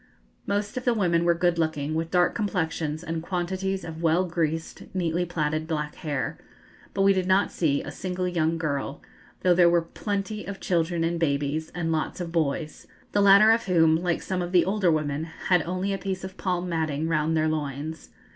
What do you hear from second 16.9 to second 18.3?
round their loins.